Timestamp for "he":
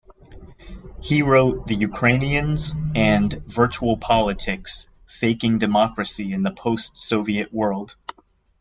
1.03-1.21